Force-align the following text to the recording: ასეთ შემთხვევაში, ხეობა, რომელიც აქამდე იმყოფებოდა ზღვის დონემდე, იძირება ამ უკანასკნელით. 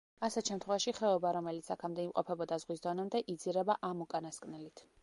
ასეთ 0.27 0.47
შემთხვევაში, 0.51 0.93
ხეობა, 0.99 1.33
რომელიც 1.37 1.69
აქამდე 1.75 2.07
იმყოფებოდა 2.09 2.61
ზღვის 2.65 2.85
დონემდე, 2.89 3.25
იძირება 3.37 3.79
ამ 3.93 4.05
უკანასკნელით. 4.09 4.89